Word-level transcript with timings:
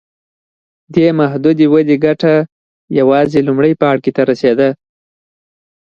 دې 0.95 1.07
محدودې 1.19 1.65
ودې 1.73 1.95
ګټه 2.05 2.33
یوازې 2.99 3.39
لومړي 3.47 3.73
پاړکي 3.81 4.11
ته 4.15 4.21
رسېده. 4.29 4.69